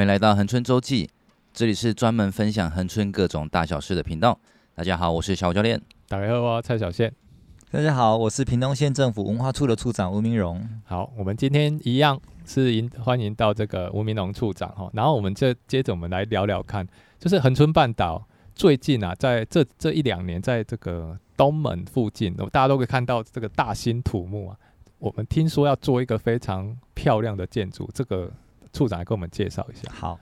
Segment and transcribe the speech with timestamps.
[0.00, 1.10] 欢迎来到恒春周记，
[1.52, 4.40] 这里是专门分享恒春各种大小事的频道。
[4.74, 5.78] 大家好，我是小教练。
[6.08, 7.12] 大家好，我是蔡小宪。
[7.70, 10.66] 大家好，我是屏东县政府文化处的处长吴明荣。
[10.86, 14.88] 好，我们今天一样是迎欢迎到这个吴明荣处长哈。
[14.94, 16.88] 然后我们这接着我们来聊聊看，
[17.18, 24.56] 就是恒春半岛最近啊，在这这一两年，在这个东门附近，大家都可以看到这个大兴土木啊。
[24.98, 28.32] 我们听说要做一个非常漂亮的建筑，这个。
[28.72, 29.92] 处长来给我们介绍一下。
[29.92, 30.18] 好，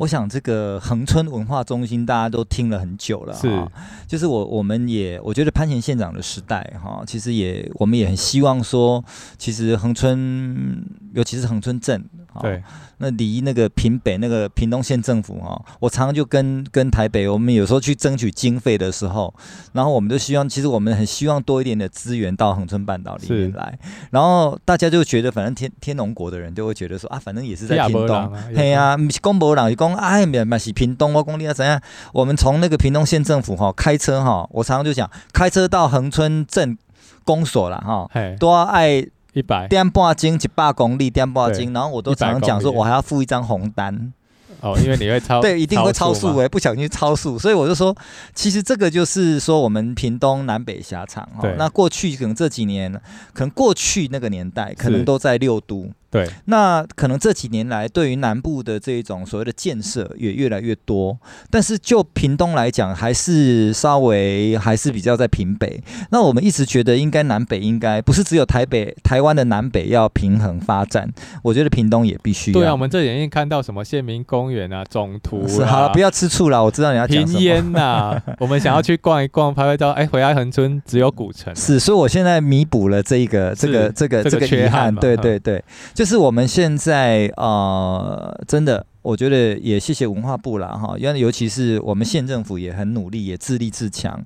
[0.00, 3.62] 我想这个恒春文化中心大家都听了很久了，是，
[4.08, 9.04] 就是我我们也我觉得潘前县长的时代哈，其实也我们也很希望说，
[9.36, 10.82] 其实恒春
[11.12, 12.02] 尤其是恒春镇，
[12.40, 12.62] 对。
[13.02, 19.34] 那离那个屏北那个屏东县政府哈，我常常就跟跟台北，我们有时候去争取经费的时候，
[19.72, 23.78] 然后我们就希望，其实我们很希望多一点的资源到恒春半岛里面来，
[24.10, 31.80] 然后大家就觉得，反正天天龙国的人就会觉得说啊，反正也是在屏东，嘿呀，公博朗，公哎，没嘛是屏东，我公你要怎样？
[32.12, 36.76] 我们从那个屏东县政府哈开车哈，我常常就讲，开车到恒春镇
[37.24, 39.06] 公所了哈，都要爱。
[39.32, 44.12] 一百点半斤一百公里，点半斤，然后我都常常讲说，我还要付一张红单。
[44.58, 47.96] 哦，因为你会 超对，一定会超速诶，不小心超速，所以我就说，
[48.34, 51.48] 其实这个就是说我们屏东南北狭长哦。
[51.56, 52.92] 那过去可能这几年，
[53.32, 55.88] 可能过去那个年代，可能都在六都。
[56.10, 61.16] 对，那可能这几年来，对于南部的这一种所谓的建设也越来越多，
[61.50, 65.80] 但是就屏东来讲，还是稍微还是比较在屏北。
[66.10, 71.08] 那我们一直觉得，应该南北应该不是只有台北、台湾的南北要平衡发展，
[71.44, 72.50] 我觉得屏东也必须。
[72.50, 77.38] 对啊，我们这里已经看到什么县民公园啊、总图是好了，不要吃醋了，我知道你要讲什么。
[77.38, 81.54] 屏烟呐，我们想要去逛一逛，拍拍照，哎，回来恒村只有古城。
[81.54, 84.92] 是，所以我现在弥补了这一个、这个、这个、这个缺憾。
[84.96, 85.62] 对对对。
[86.00, 94.18] 就是我们现在呃，真的，我觉得也谢谢文化部啦哈，因为尤其是我们县政府也很努力，也自立自强。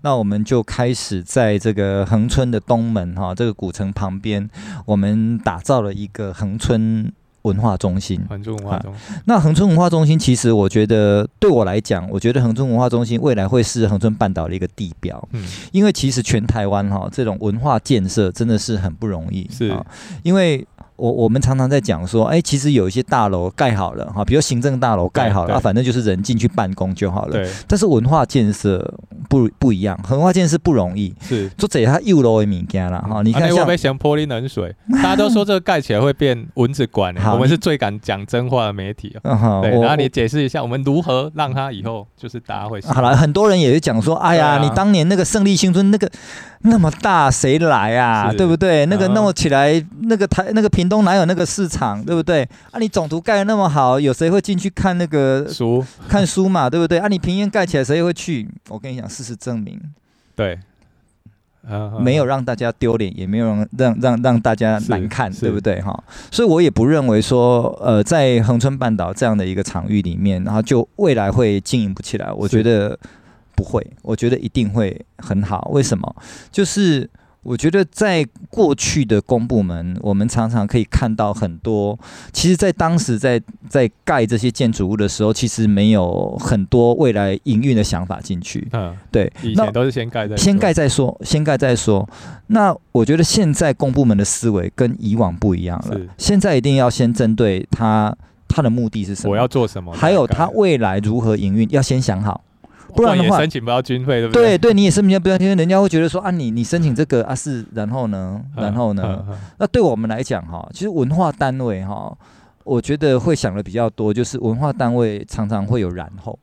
[0.00, 4.48] 那我们就开始在这个恒村的东门哈，这个古城旁边，
[4.86, 7.12] 我们打造了一个恒村
[7.42, 8.24] 文化中心。
[8.26, 9.16] 恒春文化中心。
[9.26, 15.22] 那恒春文化中心，其实我觉得对我来讲，我觉得恒春文化中心未来会是恒春半岛的一个地标。
[15.32, 15.44] 嗯。
[15.72, 19.46] 因为其实全台湾哈，这种文化建设真的是很不容易。
[19.52, 19.76] 是。
[20.22, 20.66] 因为。
[20.98, 27.32] 我我们常常在讲说，哎、欸，其实有一些大楼盖好了哈，比如行政大楼盖好了，啊，反正就是人进去办公就好了。
[27.32, 27.48] 对。
[27.68, 28.92] 但是文化建设
[29.28, 31.14] 不不一样，文化建设不容易。
[31.20, 31.48] 是。
[31.50, 33.58] 做这它又楼的物件了哈，你看像。
[33.58, 34.74] 会不会泼冷水？
[34.94, 39.16] 大家都说这个盖起来会变蚊子馆，我们是最敢讲真话的媒体。
[39.22, 39.70] 嗯对。
[39.80, 42.80] 然后你解释一下，我们如何让它以后就是大家会。
[42.82, 46.10] 好了，很多人也是讲说，哎呀，你当年那个胜利新村那个。
[46.62, 48.32] 那么大谁来啊？
[48.32, 48.84] 对不对？
[48.86, 52.02] 那个弄起来，那个台那个屏东哪有那个市场？
[52.02, 52.42] 对不对？
[52.70, 55.84] 啊，你总图盖的那么好，有谁会进去看那个书？
[56.08, 56.98] 看书嘛，对不对？
[56.98, 58.48] 啊，你平原盖起来，谁会去？
[58.70, 59.78] 我跟你讲，事实证明，
[60.34, 60.58] 对，
[62.00, 65.78] 没有让大家丢脸，也没有让让让让大家难看，对不对？
[65.82, 72.32] 哈，所以我也不认为说，呃，在恒春半岛这样的一个场域里面，然后就未来会经营不起来。
[72.32, 72.98] 我觉得。
[73.54, 75.68] 不会，我觉得一定会很好。
[75.72, 76.16] 为什么？
[76.52, 77.10] 就是
[77.42, 81.98] 我觉得在过去的公部门，我们常常可以看到很多。
[82.32, 88.68] 其实，在当时在在盖这些建筑物的时候，其实没有很多未来营运的想法进去。
[88.72, 92.06] 嗯，对，以前都是先盖再先盖再说，先盖再说。
[92.48, 95.98] 那我觉得现在公部门的思维跟以往不一样了。
[96.18, 98.14] 现在一定要先针对他
[98.46, 102.42] 他的目的是什么，我要做什么，还有他未来如何营运，要先想好。
[102.94, 104.56] 不然的话，申请不到军费，对不对？
[104.56, 109.24] 对对，你也申请不到军费，人家会觉得说啊，你你申请这个啊是，然后呢， 然后呢？
[109.58, 112.16] 那对我们来讲哈，其实文化单位哈，
[112.64, 116.38] 我觉得会想的比较多，就是文化单位常常会有然后。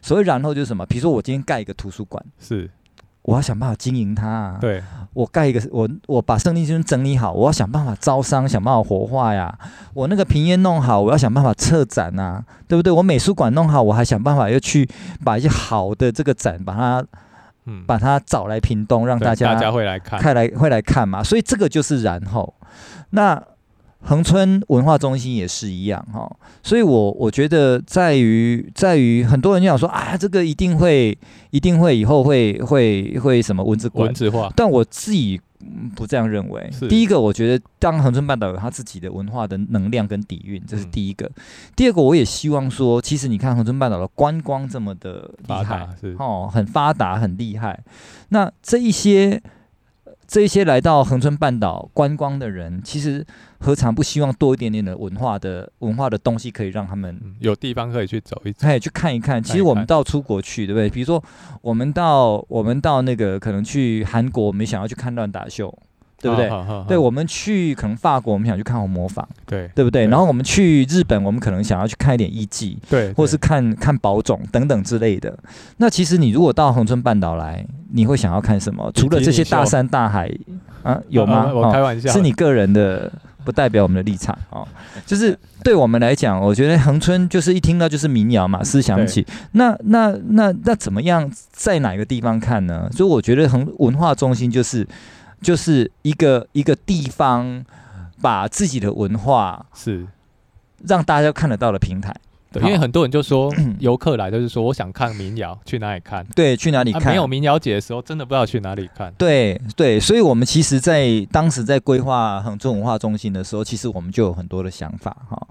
[0.00, 0.84] 所谓然后就是什么？
[0.86, 2.70] 比如说我今天盖一个图书馆，是。
[3.24, 4.58] 我要想办法经营它啊！
[4.60, 4.82] 对，
[5.14, 9.58] 我盖一个，我我把胜利村整理好，我要想办法招商，想办法活化呀。
[9.94, 12.92] 我那个平面弄好，我要想办法策展呐，对不对？
[12.92, 14.86] 我美术馆弄好，我还想办法要去
[15.24, 17.04] 把一些好的这个展，把它，
[17.64, 21.22] 嗯，把它找来屏东，让大家大家会来看，看来会来看嘛。
[21.22, 22.54] 所以这个就是然后，
[23.10, 23.42] 那。
[24.06, 26.30] 恒春文化中心也是一样哈，
[26.62, 31.16] 所以我我觉得在于在于很多人就想说啊，这个一定会
[31.50, 35.40] 一定会以后会会会什么文字文字化，但我自己
[35.96, 36.70] 不这样认为。
[36.86, 41.30] 第一个，我觉得当恒春半岛有它自己的文化的能量跟底蕴，这是第一个。
[41.74, 47.82] 第二个，我也希望说，其实你看恒春半岛的观光这么的厉害，哦，很发达，很厉害。
[48.28, 49.42] 那这一些。
[50.34, 53.24] 这一些来到恒春半岛观光的人，其实
[53.60, 59.40] 何尝不希望多一点点的文化的文化的东西，可以让他们有地方可以去走一走，可以去看一看。
[59.40, 60.90] 其实我们到出国去，对不对？
[60.90, 61.22] 比如说
[61.62, 65.72] 我们到我们到那个可能去韩国，我们想要去看乱打秀。
[66.24, 66.48] 对不对？
[66.48, 70.10] 好好好对，我们去可能法国，我们想去看红磨坊，对对不对，对？
[70.10, 75.38] 然后我们去日本，我们可能想要去看一点艺伎，对，或者是看看宝冢等等之类的。
[75.76, 78.90] 那其实你如果到恒春半岛来，你会想要看什么？
[78.94, 80.30] 除了这些大山大海
[80.82, 81.52] 啊，有吗？
[81.52, 83.12] 我开玩笑，是你个人的，
[83.44, 84.66] 不代表我们的立场哦。
[85.04, 89.26] 就是对我们来讲，我觉得恒春就是一听到就是民谣嘛，思想起。
[89.52, 92.88] 那那那那怎么样，在哪个地方看呢？
[92.90, 94.88] 所以我觉得恒文化中心就是。
[95.44, 97.64] 就是一个一个地方，
[98.20, 100.06] 把自己的文化是
[100.88, 102.12] 让大家看得到的平台。
[102.50, 106.24] 对，因为很多人就说， 游客来就是说，我想看民谣，去哪里看？
[106.34, 107.02] 对，去哪里看？
[107.02, 109.12] 啊、没有民谣节的时候，真的不知道去哪里看。
[109.18, 115.46] 对对，所以我们其实，在当时在规划恒春文化中心的时候，其实我们就有很多的想法哈。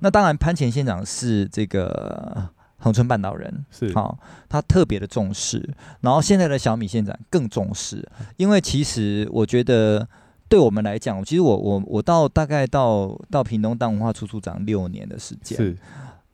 [0.00, 2.48] 那当然，潘前县长是这个。
[2.80, 3.92] 恒春半岛人是。
[3.92, 4.18] 好，
[4.48, 5.62] 他特别的重视，
[6.00, 8.04] 然后现在的小米县长更重视，
[8.36, 10.08] 因为其实我觉得
[10.48, 15.76] 对我们来讲，其实我我我到大概到到屏东当文化处处长六年的时间，是，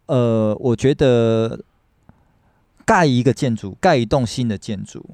[0.07, 1.61] 呃，我觉得
[2.85, 5.05] 盖一个建筑，盖一栋新的建筑。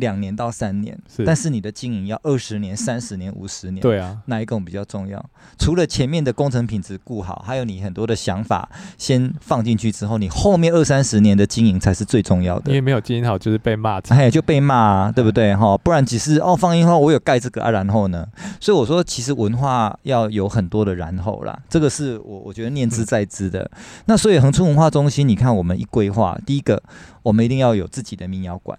[0.00, 5.24] 两年到三年，但是你的经营要二十年、 三十年、五十年，对啊，哪一个比较重要？
[5.58, 8.68] 除了前面的工程品质顾好，还有你很多的想法
[8.98, 12.70] 先放进去之后，你后面二三十年的经营才是最重要的。
[12.70, 15.54] 因为没有经营好，就是被骂，哎，就被骂啊，对不对？
[15.54, 18.26] 哈，不然只是哦，放烟花我有盖这个啊，然后呢？
[18.58, 23.60] 所以我说，其实文化要有很多的然后啦，这个是我我觉得念之在之的。
[23.74, 26.82] 嗯、那所以恒春文化中心，你看我们一规划，第一个
[27.22, 28.78] 我们一定要有自己的民谣馆。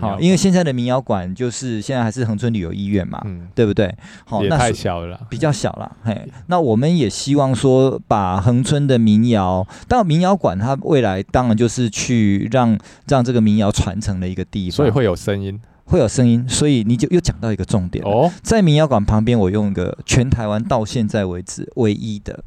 [0.00, 3.94] 好，因为现在的民谣馆就是现在还是恒春旅游医院嘛，嗯，对不对？
[4.24, 5.94] 好，也太小了，比较小了。
[6.02, 12.78] 嘿，那我们也希望说，把恒春的民谣，当然民谣馆它未来当然就是去让
[13.08, 16.48] 让这个民谣传承的一个地方，所以会有声音，会有声音。
[16.48, 22.42] 所以你就又讲到一个重点哦，在民谣馆旁边，我用一个全台湾到现在为止唯一的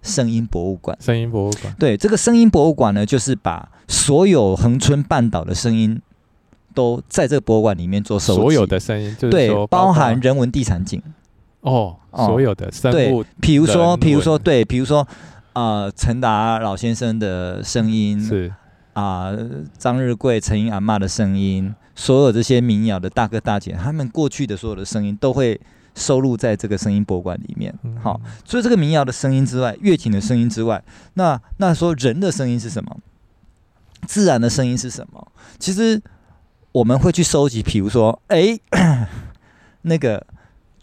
[0.00, 0.96] 声音博物馆。
[0.98, 6.00] 声音博物馆，对，这个声音博物馆呢，就是把所有恒春半岛的声音。
[6.72, 11.00] 都在这个博物馆里面做收集，所有的声音，对，包含人文地产景
[11.60, 15.06] 哦，所有的生物，比如说，比如说，对，比如说，
[15.52, 18.52] 呃，陈达老先生的声音是
[18.94, 19.30] 啊，
[19.78, 25.60] 张、呃、日贵、陈英阿妈的声音，所有这些民谣的大哥大姐，他们过去的所有的声音都会
[25.94, 27.72] 收录在这个声音博物馆里面。
[28.02, 30.82] 好、嗯，除了这个民谣的声音之外，乐器的声音之外，
[31.14, 32.96] 那那说人的声音是什么？
[34.06, 35.28] 自然的声音是什么？
[35.60, 36.02] 其实。
[36.72, 38.58] 我们会去收集，比如说，哎，
[39.82, 40.26] 那个。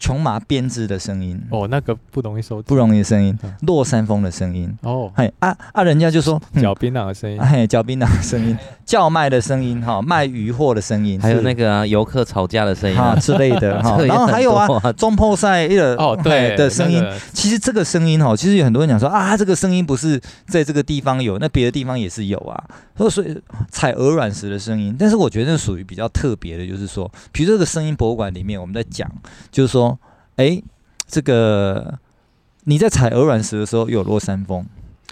[0.02, 1.38] 琼麻编织的声音。
[1.50, 3.38] 哦，那个不容易收，不容易的声音。
[3.66, 4.74] 落山风的声音。
[4.80, 8.56] 哦，嘿啊啊，人家就说嚼槟榔的声音，嘿，嚼槟榔的声音，
[8.90, 14.02] 叫卖的声音，哈，卖鱼货的声音，还有那个游客吵架的声音啊之类的 哈。
[14.02, 17.00] 然后还有啊，中破赛一个哦对的声音。
[17.32, 22.60] 其实这个声音哈，其实有很多人讲说啊，这个声音不是在这个地方有，那别的地方也是有啊。
[23.08, 23.40] 所以
[23.70, 29.08] 采鹅卵石的声音，但是我觉得那属于比较特别的，就是说，比如这个声音博物馆里面，我们在讲，
[29.52, 29.96] 就是说。
[30.36, 30.58] 哎，
[31.06, 31.98] 这个
[32.64, 34.64] 你在采鹅卵石的时候有落山风，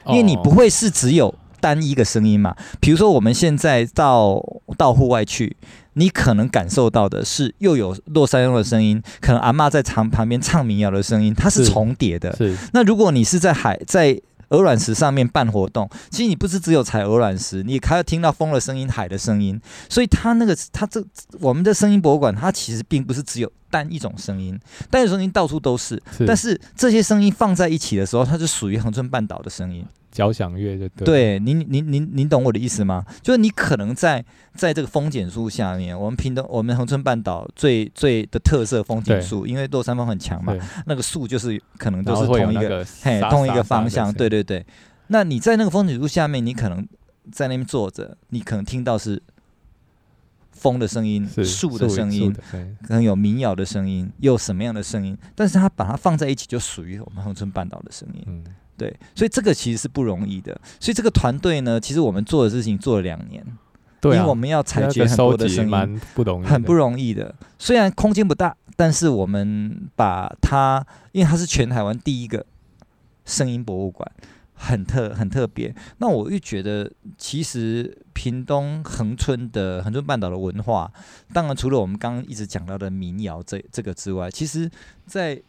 [0.06, 2.54] 因为你不会是只有单一个声音嘛。
[2.80, 4.42] 比如说我们现在到
[4.76, 5.56] 到户外去，
[5.94, 12.34] 你可能感受到的是又有落山风的声音，可能阿妈在唱旁边唱民谣的声音，它是重叠的。
[12.36, 12.56] 是。
[12.72, 14.20] 那如果你是在海在。
[14.50, 19.60] 鹅卵石上面办活动，其实你不是只有采鹅卵石，你还要听到风的声音、海的声音。
[19.90, 21.04] 所以它那个，它这
[21.38, 26.02] 我们的声音博物馆，它其实并不是只有单一种声音，单一种声音到处都是。
[26.16, 26.24] 是。
[26.24, 29.84] 但是这些声音放在一起的时候，它是属于恒春半岛的声音。
[30.18, 33.04] 交响乐就对，对，您您您您懂我的意思吗？
[33.22, 40.52] 就是你可能在在这个风景树下面，我们屏东我们恒春半岛最最的特色风景树，因为落山风很强嘛，
[40.87, 44.66] 那个树就是可能都是同一个，个嘿同一个方向，对对对。
[45.06, 46.84] 那你在那个风景树下面，你可能
[47.30, 49.22] 在那边坐着，你可能听到是
[50.50, 52.34] 风的声音、树的声音，
[52.82, 55.16] 可能有民谣的声音，又什么样的声音？
[55.37, 58.25] 但是它把它放在一起，就属于我们恒春半岛的声音。
[58.26, 58.44] 嗯
[58.78, 60.58] 对，所以这个其实是不容易的。
[60.78, 63.44] 所以这个团队呢，其实我们做的事情做了两年，
[64.00, 67.35] 对、啊，因为我们要采集很多的声音，蛮不容易，很不容易的。
[67.58, 72.47] 虽然空间不大，但是我们把它，因为它是全台湾第一个
[73.25, 74.08] 声音博物馆，
[74.54, 75.75] 很特很特别。
[75.99, 80.90] 那我又觉得，其实屏东恒春的恒春半岛的文化，
[81.32, 84.70] 当然除了我们刚刚一直讲到的民谣这这个之外，其实
[85.06, 85.40] 在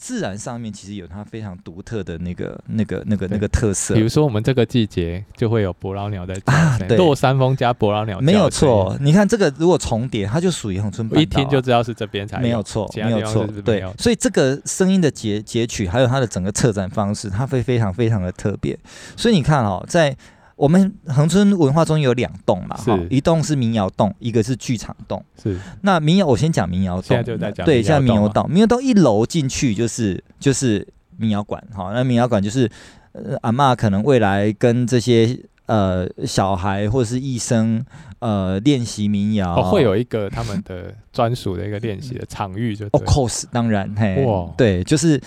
[0.00, 3.96] 自然上面其实有它非常独特的那个、那个、那个、那个特色。
[3.96, 8.96] 比如说，我们这个季节就会有伯劳鸟在啊，对，落山风加伯劳鸟，没有错。
[9.00, 13.44] 你看这个如果重叠，它就属于恒春半岛，一听就知道是这边才，没有错，没有错。
[13.64, 18.78] 对，所以这个声音的截截取，还有它的整个策展方式，它会非常非常的特别。
[19.16, 20.16] 所以你看哦，在
[20.58, 25.24] 我们恒春文化中有两栋嘛，哈，一栋是民谣栋，一个是剧场栋。
[25.40, 27.64] 是，那民谣我先讲民谣栋，现在就在讲。
[27.64, 30.84] 对，现在民谣栋，民谣栋一楼进去就是就是
[31.16, 32.68] 民谣馆，哈，那民谣馆就是
[33.12, 37.84] 呃阿嬷可能未来跟这些呃小孩或者是医生
[38.18, 45.20] 呃练习民谣，哦，会有一个他们的专属的一个练习的 场域，就 Of course 当然，嘿，哇，对，就是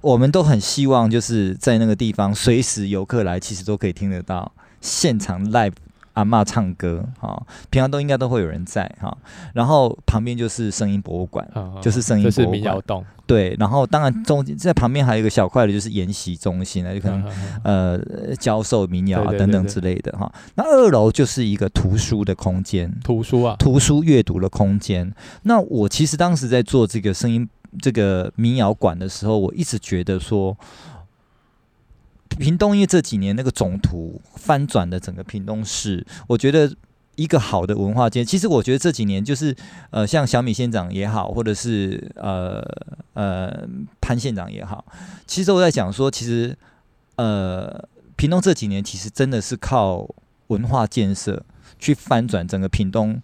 [0.00, 4.50] 我们都很希望就是在那个地方，随时游客来，其实都可以听得到。
[4.82, 5.72] 现场 live
[6.12, 9.16] 阿嬷唱歌，哈，平常都应该都会有人在哈。
[9.54, 13.04] 然后旁边就是声音博物馆，哦、就是声音博物馆。
[13.26, 17.24] 对，然后当然中在旁边还有一个小块的，就是研习中心，那就可能、
[17.62, 20.30] 嗯、呃教授民谣啊等等之类的哈。
[20.56, 25.10] 那二楼就是一个图书的空间，图书啊，图书阅读的空间。
[25.44, 27.48] 那我其实当时在做这个声音
[27.80, 30.54] 这个民谣馆的时候，我一直觉得说。
[32.38, 36.72] 屏东因为这几年那个总图翻转的整个屏东市，我觉得
[37.14, 39.54] 一个好的文化间，其实我觉得这几年就是
[39.90, 42.62] 呃，像小米县长也好，或者是呃
[43.14, 43.68] 呃
[44.00, 44.84] 潘县长也好，
[45.26, 46.56] 其实我在讲说，其实
[47.16, 47.86] 呃
[48.16, 50.08] 屏东这几年其实真的是靠
[50.46, 51.44] 文化建设
[51.78, 53.20] 去翻转整个屏东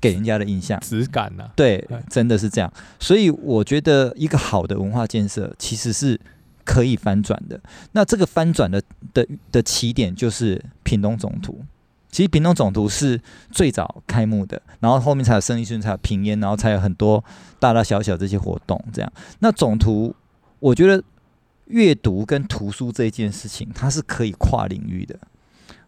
[0.00, 1.52] 给人家的印象质感呢、啊？
[1.56, 2.72] 对，真的是这样。
[3.00, 6.20] 所以我觉得一个好的文化建设其实是。
[6.64, 7.60] 可以翻转的，
[7.92, 11.62] 那这个翻转的的的起点就是屏东总图。
[12.10, 17.22] 其实屏东总图是最早开幕的，然后后面才有生力军，才有平烟，然后才有很多
[17.58, 18.80] 大大小小这些活动。
[18.92, 20.14] 这样，那总图，
[20.60, 21.02] 我觉得
[21.66, 25.18] 阅读跟图书这一件事情，它是可以跨领域的。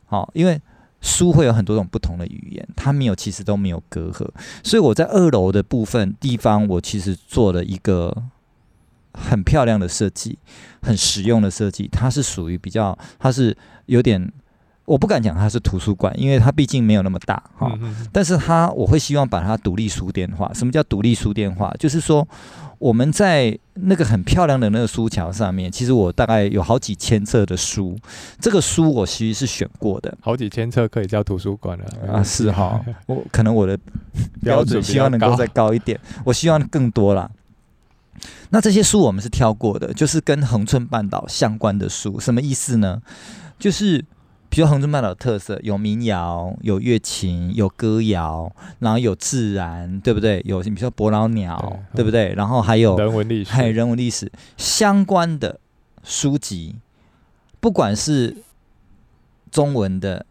[0.07, 0.61] 好，因为
[1.01, 4.29] 书会有很多种不同的语言，它没有，其实都没有隔阂。
[4.65, 8.25] 所以我在二楼的部分地方，我其实做了一个。
[9.17, 10.39] 很漂亮的设计，
[10.83, 13.57] 很实用的设计，它是属于比较，它是
[13.87, 14.31] 有点，
[14.85, 17.73] 我不敢讲它是图书馆，因为它毕竟没有那么大哈。
[18.13, 20.53] 但是它我会希望把它独立书店化。
[20.55, 21.75] 什么叫独立书店化？
[21.79, 22.27] 就是说
[22.79, 27.99] 我们在那个很漂亮的那个书桥上面，其实我大概有好几千册的书，
[28.39, 30.17] 这个书我其实是选过的。
[30.21, 32.23] 好几千册可以叫图书馆了啊？
[32.23, 33.79] 是哈，我可能我的
[34.43, 37.31] 标准希望能够再高一点，我希望更多啦。
[38.51, 43.01] 那这些书我们是挑过的，就是跟恒春半岛相关的书，什么意思呢？
[43.59, 44.05] 就是
[44.49, 50.43] 比如恒春半岛的特色，有民谣、有乐琴、有歌谣，然后有自然，对不对？
[50.45, 51.59] 有你比如说伯劳鸟，
[51.93, 52.33] 对，对不对？
[52.35, 55.59] 然后还有人文历史，还有人文历史相关的
[56.05, 56.77] 书籍，
[57.61, 58.37] 不管是
[59.51, 60.25] 中文的、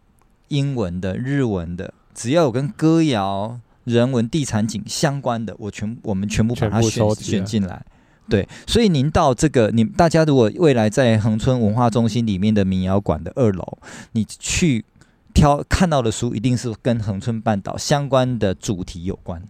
[0.48, 7.82] 英文的、日文的，只要有跟歌谣、人文、地产景相关的，我全我们全部把它选选进来。
[8.28, 13.78] 对，所以您到这个，你大家如果未来在恒春文化中心里面的民谣馆的二楼，
[14.12, 14.84] 你去
[15.32, 19.40] 挑看到的书，一定是跟恒春半岛相关的主题有关，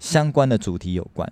[0.00, 1.30] 相关的主题有关，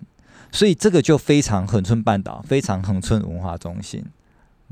[0.51, 4.05] 所以这个就非常恒春半岛，非常恒春文化中心。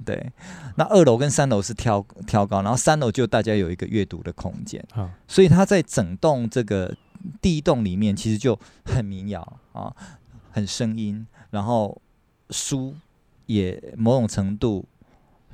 [0.05, 0.31] 对，
[0.75, 4.83] 那二楼跟三楼是挑挑高，然后三楼就大家有一个阅读的空间，
[5.27, 6.95] 所以它在整栋这个
[7.41, 9.93] 第一栋里面，其实就很民谣啊，
[10.51, 11.25] 很声音。
[11.49, 12.01] 然后
[12.49, 12.95] 书
[13.45, 14.85] 也某种程度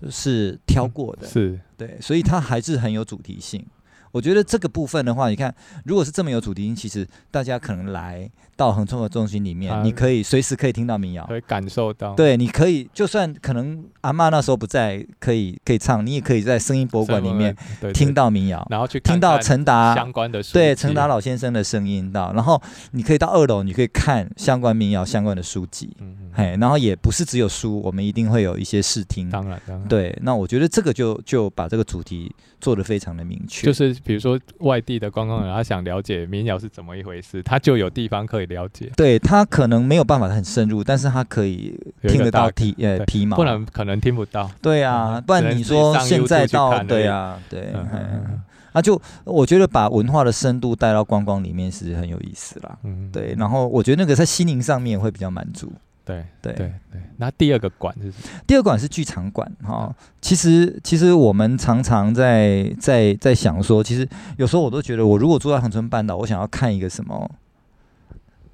[0.10, 3.66] 是挑过的，是对，所以它还是很有主题性。
[4.12, 5.54] 我觉得这个部分的话，你看，
[5.86, 12.16] 如果是这么有主题性，其实大家可能来到恒春的中心里面，啊、你可以随时可以听到民谣，可以感受到。
[12.16, 17.56] 对，你可以就算可能阿妈那时候不在，可以可以唱，你也可以在声音博物馆里面
[17.94, 22.62] 听到民谣，然后去听到陈达相关的对陈达老先生的声音到，然后
[22.92, 26.32] 你可以到二楼，你可以看相关民谣相关的书籍，嗯嗯。
[26.34, 33.97] 嘿，然后也不是只有书，我们一定会有一些试听，当然当然，对，那我觉得这个就就把这个主题做得非常的明确，就是。
[34.04, 38.92] 比如说外地的观光人，他想了解民谣是怎么一回事，他就有地方可以了解。
[38.96, 44.50] 对，他可能没有办法很深入，但是他可以听得到皮呃皮毛，不然可能听不到。
[44.62, 48.42] 对啊，不然你说现在到对啊对，嗯嗯
[48.74, 52.77] 啊就我觉得把文化的深度带到观光里面是很有意思啦。
[52.84, 55.72] 嗯，对，然后我觉得那个在心灵上面会比较满足。
[56.08, 57.02] 对对对对。
[57.18, 58.42] 那第二个馆是什么？
[58.48, 59.94] 第二馆是剧场馆哈。
[60.22, 67.30] 其实其实我们常常在在在想说，其实有时候我都觉得，我如果住在恒春半岛，我想要看一个什么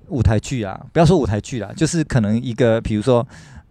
[0.07, 3.19] 舞台剧啊，不要说舞台剧啦，就是可能一个比如说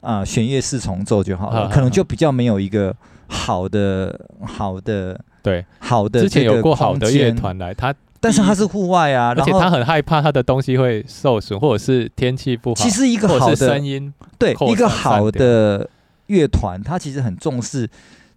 [0.00, 2.94] 啊、呃，弦乐四重奏就好了，可能就比较没有一个
[3.26, 6.20] 好的好的对好的。
[6.20, 7.92] 之前有过好的乐团来，他。
[8.22, 12.76] 但是它是户外啊，而且他很害怕他的东西会受损，或者是天气不好。
[12.76, 15.90] 其实一个好的声音，对一个好的
[16.28, 17.90] 乐团，他其实很重视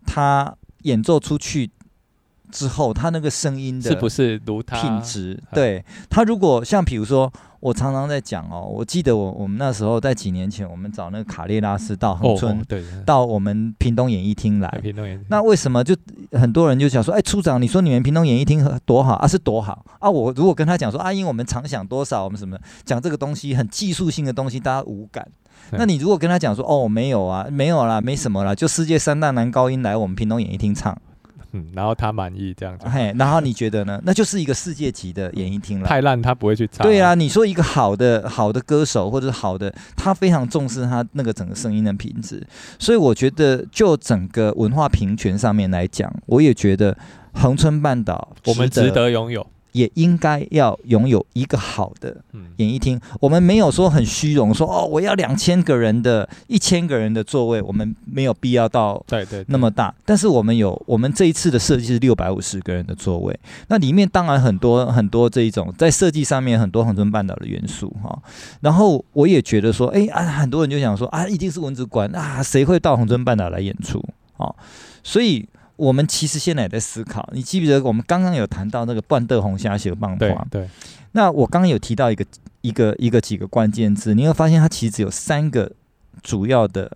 [0.03, 1.69] 他演奏出去
[2.55, 5.37] 之后，他那个声音的是不是如他品质？
[5.53, 7.31] 对他如果像比如说。
[7.61, 14.69] 我常常在讲哦，我记得我我们那时候在几年前，我们找那个卡列拉斯到恒春，对，到我们屏东演艺厅来。
[14.83, 15.19] 屏东演。
[15.29, 15.95] 那为什么就
[16.33, 19.27] 很多人就想说，哎，处长，你说你们屏东演艺厅多好啊？
[19.27, 20.07] 是多好啊？
[20.07, 25.27] 我如果跟他讲说，阿英，我们常想多少，我们什么讲这个东西很技术性的东西，大家无感。
[25.71, 30.95] 那你如果跟他讲说，哦，没有啊，没有啦，没什么啦，就世界三大男高音来我们屏东演艺厅唱。
[31.55, 34.01] 嗯，然后他满意这样子，嘿，然后你觉得呢？
[34.03, 35.87] 那就是一个世界级的演艺厅了。
[35.87, 36.85] 太烂他不会去唱。
[36.85, 42.45] 对啊，你说一个好的好的歌手或者是好的，他非常重视他那个整个声音的品质，
[42.77, 46.97] 所以我觉得就整个文化平权上面来讲，我也觉得
[47.33, 49.47] 恒春半岛我们值得拥有。
[49.75, 52.15] 也应该要拥有一个好的
[52.55, 52.97] 演艺厅。
[53.19, 59.93] 我们没有说很虚荣，说哦，我要两千个人的、一千个人的座位，我们没有必要到对对那么大。
[60.05, 68.17] 但是我们有，我们这一次的设计是六百五十个人的座位，那里面当然很多很多这一种在设计上面很多恒春半岛的元素哈。
[68.61, 74.01] 然后我也觉得说，哎啊，很多人就想说啊，一定是文字馆啊，谁会到恒春半岛来演出
[74.37, 74.55] 啊？
[75.03, 75.45] 所以。
[75.75, 80.47] 我们其实现在也在思考，你记不记得我们刚刚有谈到那个半德红虾球棒花？
[80.49, 80.69] 对。
[81.11, 82.25] 那我刚刚有提到一个
[82.61, 85.71] 一个一个几个关键字，你会发现它其实只有三个
[86.21, 86.91] 主要的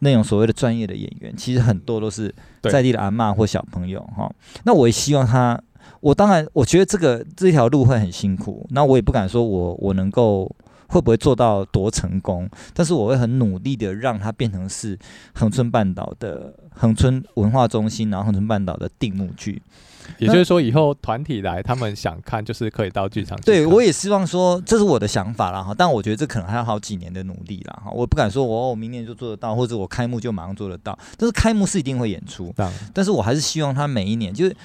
[0.00, 4.30] 那种所谓的专业的演员，其实很多都是在地的阿嬷或小朋友哈。
[4.64, 5.60] 那我也希望他，
[6.00, 10.50] 我当然我觉得这个这条路会很辛苦，那我也不敢说我我能够。
[10.86, 12.48] 会不会做到多成功？
[12.72, 14.96] 但是我会很努力的让它变成是
[15.34, 19.62] 恒春半岛的恒春文化中心，然后恒春半岛的定目剧。
[20.18, 23.38] 也就是说，以后团体来，他们想看，就是可以到剧场。
[23.40, 25.74] 对，我也希望说，这是我的想法啦哈。
[25.76, 27.90] 但我觉得这可能还要好几年的努力啦哈。
[27.90, 30.98] 我不敢说我明年就做得到，或者我开幕就马上做得到。
[31.16, 32.54] 但是开幕是一定会演出，
[32.92, 34.56] 但是我还是希望他每一年就是。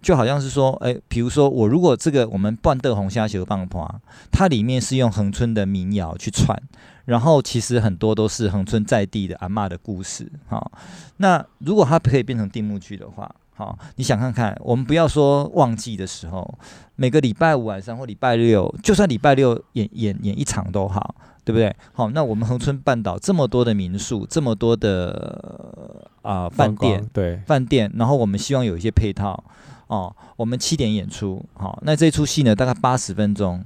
[0.00, 3.90] 就好像是说，哎，比如说我如果这个我们半豆红虾球棒花，
[4.30, 6.62] 它里面是用恒春的民谣去串，
[7.04, 10.64] 然后其实很多都是恒春在地的阿嬷的故事，哈。
[11.18, 16.58] 那如果它可以变成定目剧的话，好，你想看看，我们不要说旺季的时候，
[16.96, 21.14] 每个礼拜五晚上或礼拜六，就算礼拜六演演演一场都好，
[21.44, 21.74] 对不对？
[21.92, 29.44] 好，那我们恒春半岛这么多的民宿，这么多的啊饭店，对饭店，然后我们希望有一些配套。
[29.86, 33.64] 哦，我们七点演出，好、哦，那这出戏呢，大概八十分钟，好、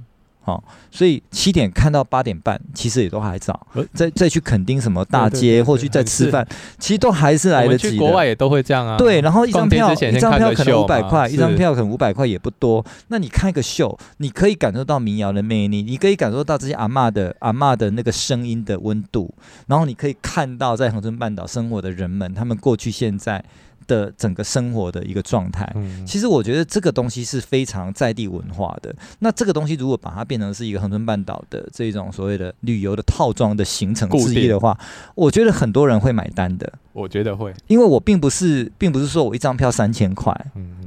[0.49, 6.47] 哦，所以七点看到八点半，其实也都还早，呃、再再去垦丁什么大街，或去再吃饭，
[6.79, 7.97] 其实都还是来得及的。
[7.97, 8.97] 国外也都会这样啊。
[8.97, 12.83] 对，然后一张票，一张票可能五百块，一张票可能五百块也不多。
[13.09, 19.33] 那你看一个秀，你可以感受到民谣的魅力，你可以感受到这些阿嬷的阿嬷的那个声音的温度，
[19.67, 23.43] 然后你可以看到在恒春半岛生活的人们，他们过去现在。
[23.89, 25.67] 的整个生活的一个状态，
[26.05, 28.95] 其实我觉得这个东西是非常在地文化的。
[29.17, 34.77] 那这个东西如果把它变成是一个恒春半岛的这种所谓的旅游的套装的行程之一的话，
[35.15, 36.71] 我觉得很多人会买单的。
[36.93, 40.33] 我觉得会，因为我并不是，并不是说我一张票三千块，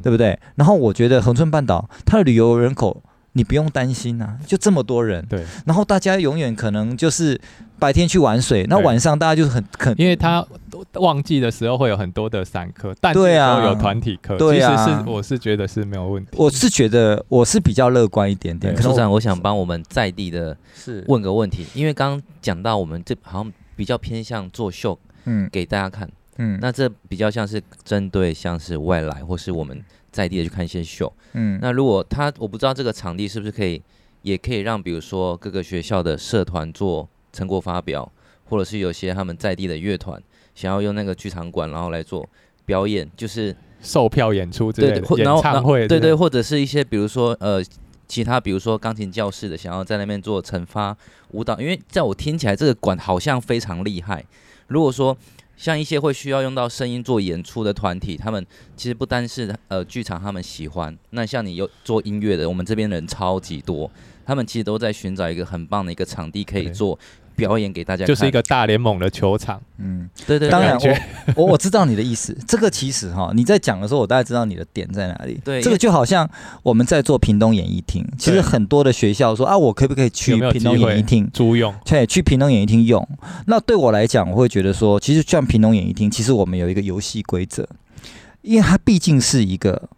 [0.02, 0.38] 对不对？
[0.54, 3.02] 然后我觉得恒春半岛它的旅游人口。
[3.34, 7.40] 你不用担心啊，就这么多人，对，然后大家永远可能就是
[7.78, 10.46] 白天去玩水，那晚上大家就是很很，因为他
[10.94, 18.76] 旺季的时候会有很多的散客，但对啊，有团体客，对啊，其实是我是觉得是没有问题，我是觉得我是比较乐观一点点。
[18.76, 21.02] 处长，我想帮我们在地的是。
[21.08, 29.82] 问个问题，因为刚刚讲到我们这好像比较偏向做秀，嗯，给大家看，嗯，那这比较像是针对像是外来或是我们。
[30.12, 33.82] 在地的去看一些秀，嗯，那如果他我不知道这个场地是不是可以，
[34.20, 38.12] 也可以让比如说各个学校的社团做成果发表，
[38.44, 40.22] 或者是有些他们在地的乐团
[40.54, 42.28] 想要用那个剧场馆然后来做
[42.66, 47.64] 表演，就是售票演出之类的，对对，演唱会，对对，或者是一些比如说呃
[48.06, 50.94] 其他比如说钢琴教室的想要在那边做惩罚
[51.30, 54.22] 舞蹈，因为在我听起来这个馆好像非常厉害，
[54.68, 55.16] 如果说。
[55.62, 58.44] 像一些会需要用到声音做演出的团体，他们
[58.76, 60.98] 其实不单是呃剧场，他们喜欢。
[61.10, 63.88] 那像你又做音乐的，我们这边人超级多，
[64.26, 66.98] 他们其实都在寻找一个很棒的一个场地可以做
[67.36, 69.60] 表演给大家看，就是一个大联盟的球场。
[69.78, 70.96] 嗯，对对，当然我
[71.36, 72.36] 我我知道你的意思。
[72.46, 75.40] 这个其实哈，你在讲的时候，我大概知道你的点在哪里。
[75.44, 76.28] 对，这个就好像
[76.62, 81.74] 我们在做屏东演艺厅，其实很多的学校说啊，我可不可以去屏东演艺厅租用？
[81.84, 83.06] 对，去屏东演艺厅用。
[83.46, 87.66] 那对我来讲，我会觉得说，其实像屏东演艺厅，其实我们有一个游戏规则，
[88.42, 89.88] 因为它毕竟是一个。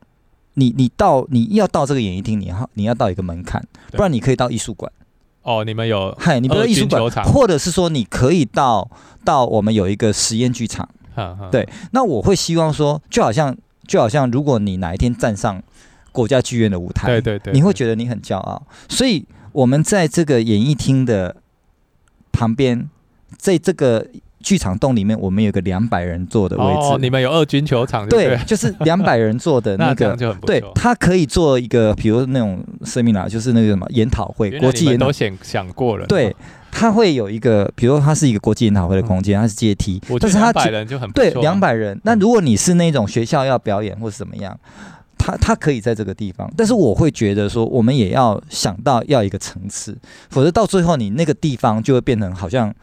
[0.56, 4.88] 你你到你要到这个演艺厅，你要你要到一个门槛，不然你可以到艺术馆。
[5.44, 8.90] 哦，你们有嗨，你不是艺术馆，或者是说你可以到
[9.24, 10.88] 到我们有一个实验剧场。
[11.14, 15.62] 呵呵对，那我会希望说，就好像就好像如果你哪一天站上
[16.11, 18.66] 国家剧院的舞台，对对对，你会觉得你很骄傲。
[18.88, 21.37] 所以我们在这个演艺厅的
[22.33, 22.90] 旁边，
[23.38, 24.09] 在这个。
[24.44, 26.80] 剧场洞里面，我们有个两百人坐的位置。
[26.80, 30.14] 哦，你们有二军球场对，对，就是两百人坐的 那个。
[30.20, 36.07] 那对，他可以做一个，比如那种 seminar，就是那个什么研讨会，国际研讨会都想想过了。
[36.07, 36.37] 对，
[36.70, 41.98] 他会有一个，比如说它是一个国际研讨会的空间，它是阶梯，但是他两百人就很对两百人。
[42.04, 44.54] 那如果你是那种学校要表演或是怎么样，
[45.16, 49.96] 他他可以在这个地方，但是我会觉得说，我们也要想到要一个层次，
[50.28, 52.74] 否则到最后你那个地方就会变成好像。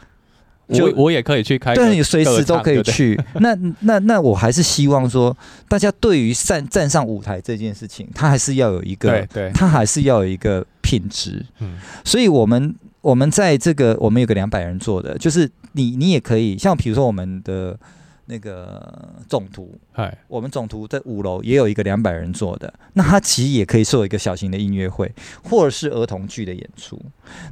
[0.71, 3.19] 就我，我也可以去开，对，你随时都可以去。
[3.35, 5.35] 那那那，我还是希望说，
[5.67, 11.45] 大家对于站站上舞台这件事情，他还是要有一个，对，对，他还是要有一个品质。
[11.59, 17.77] 嗯，所以我们我们在这个我们有个两百人做的，就是你你也可以，像比如说我们的
[18.25, 25.11] 那个总图，哎，我们总图在五楼也有一个两百人座的，那他其实也可以做一个小型的音乐会，
[25.43, 26.99] 或者是儿童剧的演出。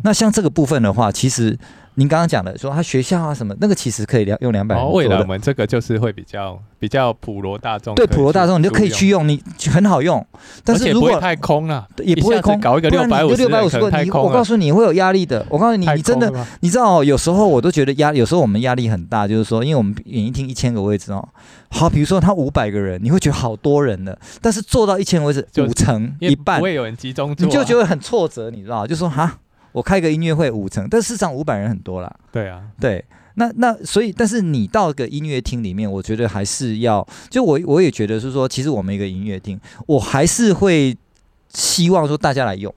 [0.03, 1.57] 那像这个部分的话，其实。
[1.99, 4.97] 您刚刚讲的说他学校啊什么那个其实可以两用两百人做的。
[4.97, 7.93] 未来我们这个就是会比较比较普罗大众。
[7.93, 10.25] 对普罗大众你就可以去用，你很好用。
[10.63, 12.57] 但是如果太空了，也不会空。
[12.61, 15.45] 搞一个六百五十个，你我告诉你会有压力的。
[15.49, 21.27] 我告诉你，你真的你知道哦，有时候我都觉得压，有时候我们压力很大，就是说，因为我们演艺厅一千个位置哦，
[21.69, 28.87] 好，比如说他五百个人，你会觉得好多人的，但是做到一千个位置五成一半不会有人集中，你就觉得很挫折，你知道？
[28.87, 29.39] 就说哈。
[29.71, 32.13] 我开个音乐会五成，但市场五百人很多啦。
[32.31, 33.03] 对啊，对，
[33.35, 40.97] 那那所以，但是你到个音乐厅里面，我觉得还是要，就我我也觉得是说，其实我们一个音乐厅，我还是会
[41.49, 42.73] 希望说大家来用，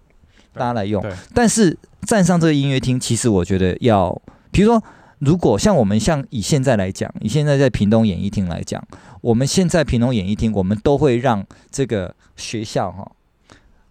[0.53, 1.03] 大家来用。
[1.33, 4.83] 但是站上这个音乐厅，其实我觉得要，比如说，
[5.19, 8.83] 如果像我们像以现在来讲，以现在在屏东演艺厅来讲，
[9.23, 13.11] 我们现在屏东演艺厅，我们都会让这个学校哈，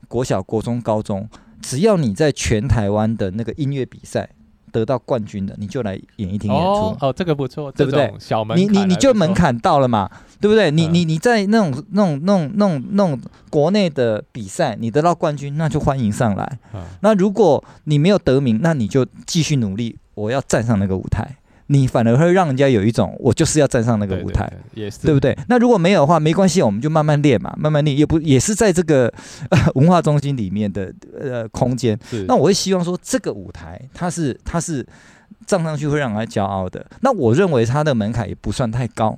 [0.08, 1.28] 国小、国中、高中。
[1.62, 4.30] 只要你在全台湾的那个音乐比赛
[4.72, 6.68] 得到冠军的，你就来演艺厅演出。
[6.68, 8.14] 哦，哦，这个不错，对不对？
[8.20, 10.72] 小门槛，你你你就门槛到了嘛，对不对？
[10.72, 16.60] 你你你在那种那种那种那种那种国内的比赛，你得到冠军，那就欢迎上来。
[17.02, 21.36] 那如果你没有得名，那你就继续努力，我要站上那个舞台。
[21.72, 25.38] 你反而会让人家有一种，我就是要站上那个舞台，对，对，对，也是，对不对？
[25.48, 29.08] 那如果没有的话，没关系，我们就慢慢练嘛，慢慢练，也不也是在这个、
[29.50, 31.98] 呃、文化中心里面的呃空间。
[32.28, 34.86] 那我会希望说，这个舞台它是它是
[35.46, 36.86] 站上去会让人家骄傲的。
[37.00, 39.18] 那我认为它的门槛也不算太高，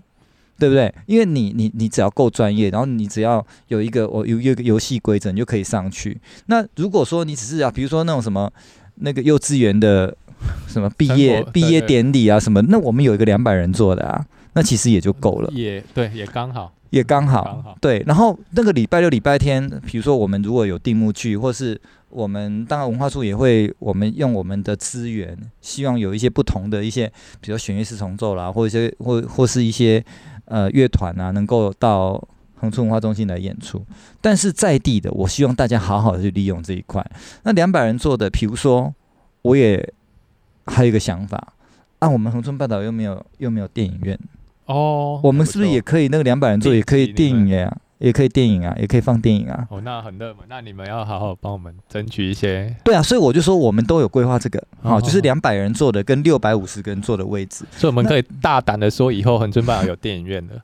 [0.59, 0.93] 对不对？
[1.07, 6.21] 因为你你你只要够专业，然后你只要有一个我有一个游戏规则，你就可以上去。
[6.45, 8.51] 那如果说你只是啊比如说那种什么
[8.97, 10.15] 那个幼稚园的。
[10.67, 12.61] 什么毕业毕业典礼啊什么？
[12.63, 15.49] 那我们有一个两百人做的啊，那其实也就够了。
[15.53, 17.43] 也对，也刚好，也刚好。
[17.63, 21.79] 好对，然后那个礼拜六、礼拜天，比如说我们如果有定目剧，或是
[22.09, 27.07] 我们当然文化处也会，我们用我们的资源，希望有一些不同的一些，
[27.39, 30.03] 比如说弦乐四重奏啦，或者一些或或是一些
[30.45, 32.21] 呃乐团啊，能够到
[32.55, 33.83] 恒春文化中心来演出。
[34.21, 37.05] 但是在地的，我希望大家好好的去利用这一块。
[37.43, 38.93] 那两百人做的，比如说
[39.43, 39.93] 我也。
[40.65, 41.53] 还有一个想法，
[41.99, 44.17] 啊，我们恒春半岛又没有又没有电影院
[44.65, 47.75] 哦，我们是不是也可以那个两百人座也可以电影呀？
[47.99, 49.65] 也可以电影啊，也可以放电影啊。
[49.69, 52.75] 哦，那很热门，那你们要好好帮我们争取一些。
[52.83, 60.59] 对啊，所以我就说我们都有规划这个，好，就是两百人座的跟六百五十个人座的位置，所以我们可以大胆的说，以后恒春半岛有电影院的。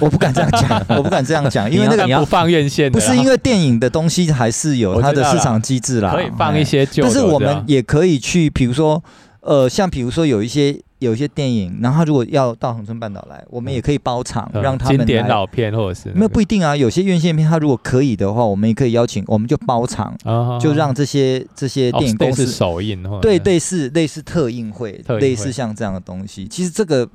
[0.00, 9.00] 我不敢这样讲， 我不敢这样讲，因为那个你要不放院线，不是因为电影的东西还是有它的市场机制啦，可以放一些旧的，但是我们也可以去，比如说。
[9.40, 15.04] 呃，像比如说有一些有一些电影，然后他如果要到恒春半岛来，我们也可以包场，嗯、让他们来。
[15.04, 26.46] 经典老片或者是、那个、没有不一定啊，有些院线片，他如果可以的话，我们也可以邀请，我们就包场，哦、就让这些这些电影公司、哦、首映，对，类似类似特映会，特映会类似像这样的东西。
[26.46, 27.08] 其实这个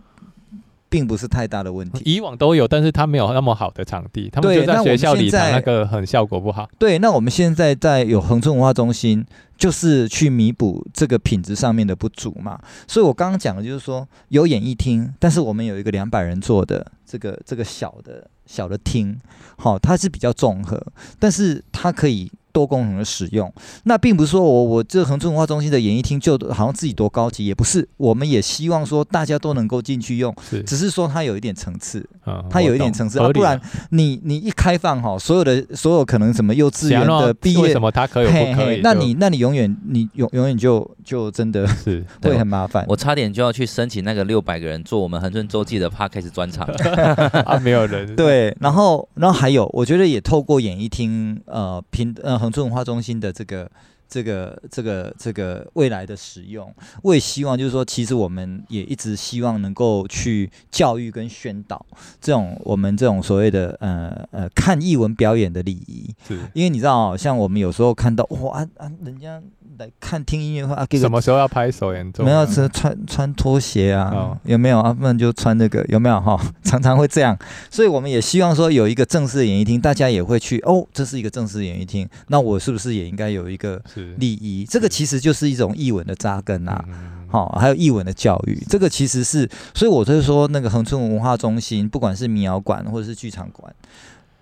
[0.89, 2.01] 并不是太大的问题。
[2.05, 6.69] 以往都有，但是他没有那么好的场地，他们就在学校礼堂那个很效果不好。
[6.77, 9.25] 对，那我们现在在有恒春文化中心，
[9.57, 12.59] 就是去弥补这个品质上面的不足嘛。
[12.87, 19.19] 所以我刚刚讲的就是说有演艺厅，但是我们有一个两百人座的这个这个小的小的厅，
[19.57, 20.81] 好，它是比较综合，
[21.19, 22.31] 但是它可以。
[22.55, 27.85] 多功能的使用，那并不是说我我这恒春文化中心的演艺厅就好像自己多高级，也不是。
[27.97, 38.53] 我们也希望说大家都能够进去用，是只是说它有一点层次，嗯、它有一点层次啊，不然你你一开放哈，所有的所有可能什么幼稚园的毕业，为什么它可以不可以？
[38.53, 42.85] 嘿嘿那你那你永远你永永远就就真的是 会很麻烦。
[42.87, 46.65] 我差点就要去申请那个六百个人做我们恒春周记的 p a r k a s 专场，
[47.43, 52.44] 啊，没有人对，然后然后还有，我觉得也透过演艺厅呃平呃。
[52.45, 53.69] 恒春文化中心的这个、
[54.07, 61.85] 这个、这个、这个未来的使用，我也希望就是说，其实我们也一直希望能够去教育跟宣导
[62.21, 69.41] 这种我们这种所谓的呃呃看艺文表演的礼仪，是因为你知道，像我们有时候看到哇啊，啊人家。
[69.77, 72.23] 来看听音乐会啊，什么时候要拍手演奏？
[72.23, 74.93] 没有，是穿穿拖鞋啊，哦、有没有啊？
[74.93, 76.39] 不然就穿那个，有没有哈？
[76.63, 77.37] 常常会这样，
[77.69, 80.85] 所以我们也希望说有一个正式的演艺厅，大家也会去哦。
[80.93, 83.81] 这是一个正式的演艺厅，那我是不是也应该有一个
[84.17, 84.65] 礼仪？
[84.69, 86.85] 这个其实就是一种艺文的扎根啊，
[87.27, 88.57] 好、嗯，还有艺文的教育。
[88.69, 93.73] 这个其实是，所以我就是说，那个恒春文化中心，不管是民谣馆或者是剧场馆，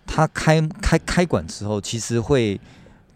[0.05, 2.59] 它开开开馆之后，其实会。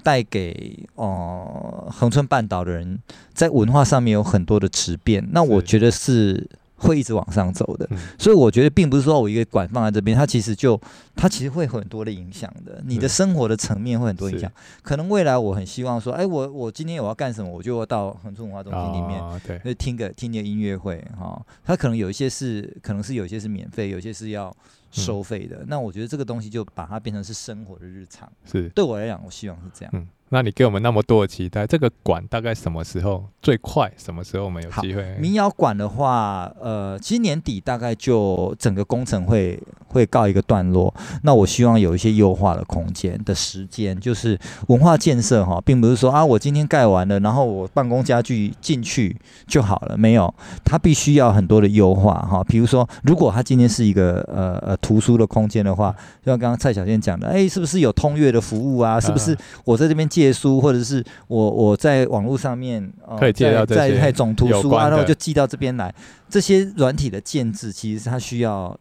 [0.04, 3.00] 带给哦，恒春半岛的人
[3.34, 7.90] 在文化上面有很多的质变，那我觉得是会一直往上走的。
[8.18, 10.80] 所以我觉得并不是说我一个馆放在这边，它其实就
[11.16, 12.82] 它其实会很多的影响的。
[12.86, 14.52] 你的生活的层面会很多影响。
[14.82, 19.22] 可能未来我很希望说，哎，我我今天我要干什么，我就要到恒春文化中心里面，
[19.64, 21.44] 对，听个听个音乐会哈。
[21.66, 24.56] 它可能有一些是，可能是有一些是免费，有些是要。
[24.92, 28.32] 收费的，那我觉得这个东西就把它变成是生活的日常。
[28.46, 29.92] 是，对我来讲，我希望是这样。
[29.96, 33.90] 嗯那你给我们那么多的期待，这个馆大概什么时候最快？
[33.96, 35.16] 什么时候我们有机会？
[35.18, 40.94] 民谣馆的话，呃，今年底大概就整个工程会会告一个段落。
[41.24, 44.38] 那我希望有一些优化的空间的时间，就是
[44.68, 49.16] 文化建设哈，并不是说啊，我今天盖完了，然后我办公家具进去
[49.48, 50.34] 就好了，没有，
[50.66, 52.44] 它必须要很多的优化哈。
[52.44, 55.90] 比如说，如果它今天是一个呃呃图书的空间的话，
[56.22, 59.00] 就像刚刚蔡小健讲的，哎，是不是有通阅的服务啊？
[59.00, 60.06] 是不是我在这边。
[60.18, 65.94] 借书，或者是我我在网络上面，呃、可以借到这些在总图书啊，然后就寄到这边来。
[66.28, 68.76] 这些软体的建制，其实它需要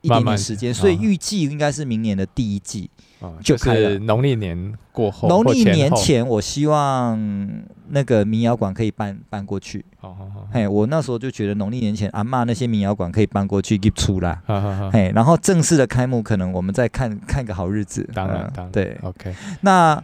[0.00, 2.88] 一点点时间，所以预计应该是明年的第一季
[3.44, 3.98] 就开了。
[3.98, 7.20] 农历年过后，农历年前，我希望
[7.90, 9.84] 那个民谣馆可以搬搬过去。
[9.98, 14.40] 好好好，嘿，我那时候就觉得农历年前阿嬷那些民谣馆可以搬过去给出来。
[14.46, 18.08] 好好好，嘿，然后正式的开幕，可能我们再看看个好日子。
[18.14, 20.02] 当然，当然，对，OK，那。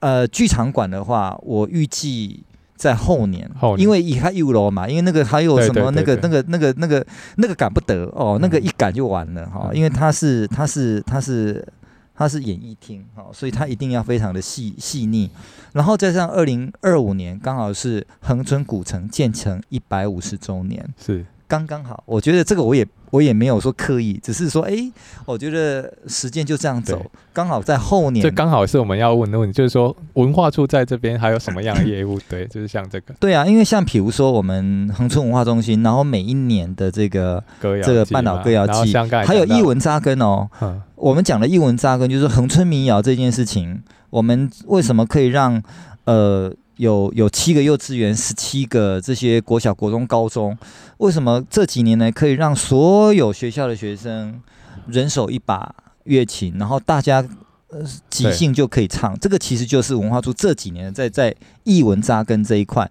[0.00, 2.44] 呃，剧场馆的话，我预计
[2.76, 3.82] 在后年，后年。
[3.82, 7.06] 因为一开一楼嘛，因为那个还有什么那个那个那个那个
[7.36, 11.66] 那个赶不得哦，那个一赶就完了哈，嗯、因为它是它是它是
[12.14, 15.30] 它是演艺厅哈，所以它一定要非常的细细腻，
[15.72, 21.24] 然后再上二零二五年刚好是恒春古城建成一百五十周年，是。
[21.48, 22.86] 刚刚好，我觉得这个我也。
[23.10, 24.92] 我也没有说刻意，只是说，哎、欸，
[25.24, 28.22] 我觉得时间就这样走，刚好在后年。
[28.22, 32.18] 这刚好是我们要问的问题，就是说文化处在这边还有什么样的业务？
[32.28, 33.14] 对，就是像这个。
[33.20, 38.92] 对啊，因为像比如说我们恒春文化中心，然后每一年的这个这个半岛歌谣季，
[39.26, 40.48] 还有艺文扎根哦。
[40.60, 45.62] 嗯、我们讲的艺文扎根，就是恒春民谣这件事情，我们为什么可以让
[46.04, 46.52] 呃？
[46.78, 50.56] 有有七个幼稚园，十七个这些国小、国中、高中，
[50.96, 52.10] 为什么这几年呢？
[52.10, 54.40] 可以让所有学校的学生
[54.86, 57.22] 人手一把乐琴，然后大家
[57.68, 59.18] 呃即兴就可以唱。
[59.18, 62.90] 这个其实就是文化处这几年在在艺文扎根这一块，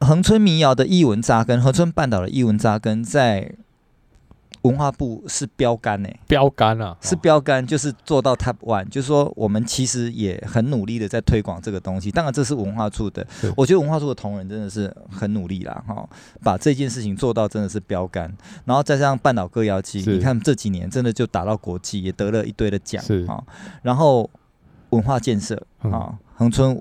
[0.00, 3.54] 恒春民谣的艺文扎根，恒春半岛的艺文扎根在。
[4.64, 12.10] 文化部是标杆呢、欸，标杆啊，是标杆，就是做到 top one，就是说我们其实也很努力的在推广这个东西。
[12.10, 16.08] 当然这是文化处的，我觉得文化处的同仁真的是很努力啦，哈，
[16.42, 18.34] 把这件事情做到真的是标杆。
[18.64, 23.44] 然后再加上半岛歌谣季，是你看这几年真的就打到国际，也得了一堆的奖，是啊。
[23.82, 24.28] 然后
[24.90, 26.80] 文化建设啊，恒春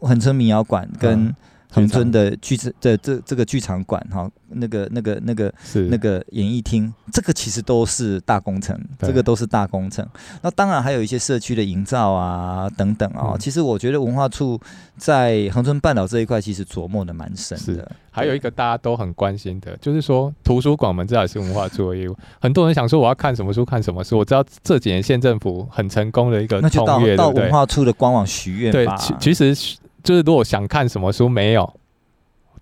[0.00, 1.34] 恒春民谣馆跟。
[1.72, 4.30] 恒春的剧的这这这个剧场馆哈。
[4.54, 10.06] 那个、那个、那个是那个演艺厅，这个其实都是大工程，这个都是大工程。
[10.42, 13.38] 那当然还有一些社区的营造啊等等啊、哦嗯。
[13.38, 14.60] 其实我觉得文化处
[14.98, 17.90] 在恒春半岛这一块，其实琢磨的蛮深的。
[18.10, 22.14] 还有一个大家都很关心的，就是说图书馆，我们知道是文化处的业务。
[22.38, 24.18] 很多人想说我要看什么书，看什么书。
[24.18, 28.94] 我知道这几年县政府很成功的一个通阅，那就到，到文化处的官网许愿吧。
[28.98, 31.72] 对，其其实就是如果想看什么书没有。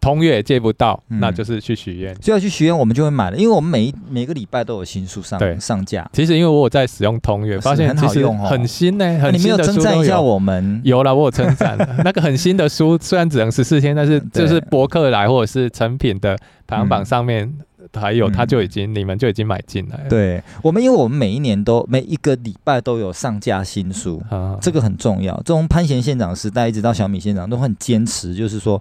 [0.01, 3.37] 通阅借不到，嗯，那就是去许愿，就要去许愿，我们就会买了。
[3.37, 6.09] 因为我们每一每个礼拜都有新书上上架。
[6.11, 9.73] 其实因为我有在使用通阅，发现很好用，很新呢，欸，很新的书。
[9.73, 10.81] 你没有称赞一下我们？
[10.85, 11.77] 有了，我有称赞。
[12.03, 16.35] 那个很新的书虽然只能十四天，但是就是博客来或者是成品的
[16.67, 17.53] 排行榜上面。
[17.93, 20.09] 嗯还有，他就已经、嗯，你们就已经买进来了。
[20.09, 25.43] 对我们，因为我们每一年都每一个礼拜都有上架新书，啊，这个很重要。
[25.45, 28.81] 从潘贤县长时代一直到小米县长都很坚持，就是说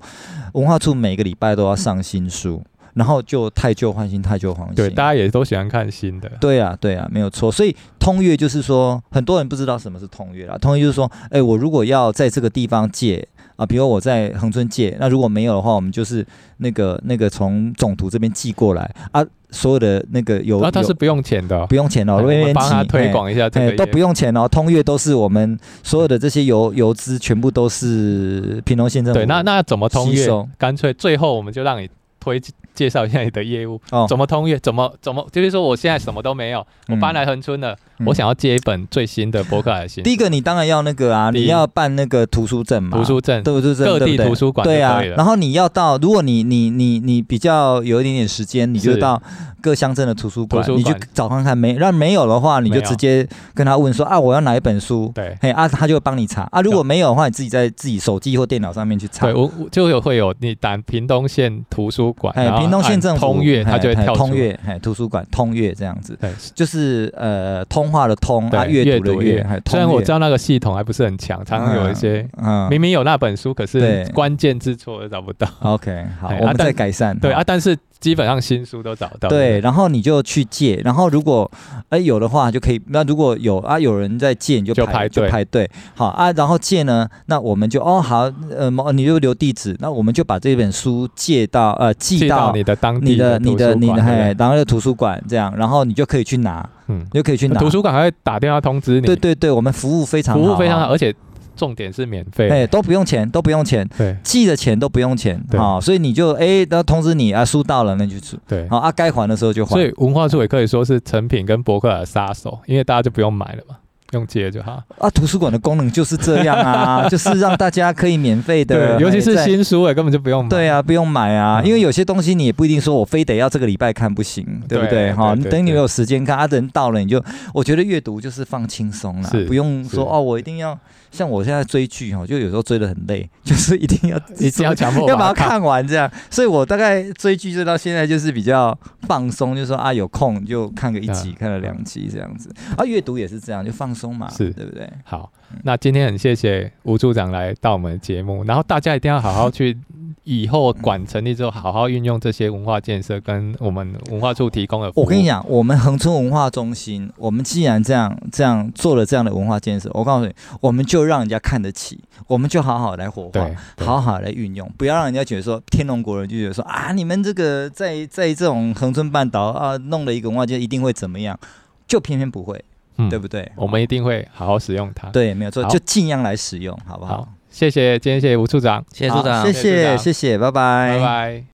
[0.54, 4.76] 文化处每个礼拜都要上新书，嗯、然后就太旧换新，太旧换新。
[4.76, 6.32] 对，大家也都喜欢看新的。
[6.39, 7.52] 对啊，对啊，没有错。
[7.52, 10.56] 所以通阅就是说，很多人不知道什么是通阅啦。
[10.60, 13.28] 通阅就是说，哎、欸，我如果要在这个地方借。
[13.60, 16.26] 啊，比如我在恒春借，那如果没有的话，我们就是
[16.58, 29.19] 那个那个从总图这边寄过来啊，所有的那个有，那它是不用钱的，不用钱哦，我们帮他推广一下这个，都不用钱哦，通月都是我们所有的这些邮邮资全部都是平东县政府。
[29.19, 30.28] 对，那那怎么通月？
[30.58, 32.41] 干脆最后我们就让你推。
[32.76, 34.58] 介绍一下你的业务哦，怎么通月？
[34.60, 35.28] 怎么怎么？
[35.34, 40.03] 就是说，我现在什么都没有，我搬来恒春了，嗯，我想要借一本最新的博客来新。
[40.03, 45.01] 第一个，你当然要那个啊，你要办那个图书证嘛，图书证，对不对，各地图书馆对啊。
[45.01, 49.21] 然后你要到，如果你你你你比较有一点点时间，你就到
[49.62, 55.12] 各乡镇的图书馆，你去找看看没，让没有的话，你就直接跟他问说啊，我要哪一本书？
[55.15, 56.62] 对，嘿啊，他就会帮你查啊。
[56.62, 59.25] 如果没有的话，你自己在自己手机或电脑上面去查。
[59.25, 63.39] 对，我就有会有你打屏东县图书馆，哎，屏东县政府。
[63.39, 69.45] 阅，它就会跳通阅，哎，图书馆通阅这样子，对，就是呃，通话的通，啊，阅读的阅。
[69.65, 75.47] 虽然我知道那个系统还不是很强，常常有一些，嗯，明明有那本书，可是关键字错了找不到。
[75.62, 77.17] OK，好，我们再改善。
[77.17, 77.78] 对啊，但是。
[77.99, 81.49] 基本上新书都找到，对，然后你就去借，然后如果
[81.89, 101.13] 哎有的话就可以，那如果有啊有人在借，你就排就排队，好啊，然后借呢，那我们就哦好，呃，你就留地址，那我们就把这本书借到呃寄到你的当地你的你的你的嘿当地的图书馆这样，然后你就可以去拿，嗯，你就可以去拿，图书馆还会打电话通知你，对对对，我们服务非常好，服务非常好，而且。
[101.60, 108.15] 重点是免费，哎，都不用钱，都不用钱，对，寄的钱都不用钱，好、哦，所以你就哎，那通知你啊，书到了那就
[108.48, 109.74] 对，好啊，该还的时候就还。
[109.74, 113.76] 所以文化处也可以说是成品跟博客的杀手，因为大家就不用买了嘛。
[114.13, 115.08] 用借就好啊！
[115.12, 120.50] 图书馆的功能就是这样啊， 就是让大家可以免费的，对，尤其是新书哎，根本就不用买。
[120.50, 125.13] 对啊，不用买啊，因为有些东西你也不一定说我非得要这个礼拜看不行，对不对？
[125.13, 130.76] 哈，你等你有时间看，啊，等到了你就，我觉得阅读就是放轻松了，不用说哦，我一定要
[131.12, 136.10] 像我现在追剧哈，就有时候追得很累， 就是一定要 一定要强迫 要把它看完这样。
[136.30, 142.50] 所以我大概追剧追到现在就是比较放松，就是说啊有空就看个一集，看了两集这样子。
[142.78, 144.86] 啊，阅读也是这样，就放松嘛，是对不对？
[144.86, 145.32] 对，好，
[145.63, 149.78] 那今天很谢谢吴处长来到我们的节目，然后大家一定要好好去，
[150.24, 154.91] 以后馆成立之后，好好运用这些文化建设跟我们文化处提供的。
[154.95, 171.39] 我跟你讲，我们恒春文化中心，我们既然这样这样做了这样的文化建设，我告诉你，我们就让人家看得起，我们就好好来活化，好好来运用，不要让人家觉得说天龙国人就觉得说啊，你们这个在在这种恒春半岛啊弄了一个文化建设一定会怎么样，
[171.88, 172.63] 就偏偏不会。
[173.02, 173.50] 嗯、对不对？
[173.56, 175.08] 我们一定会好好使用它。
[175.12, 177.19] 对，没有错，就尽量来使用，好不好？
[177.19, 181.43] 好，谢谢，今天谢谢吴处长，谢谢处长，谢谢，谢谢，拜拜，拜拜。